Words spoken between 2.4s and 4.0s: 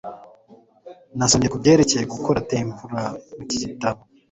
tempura mu gitabo.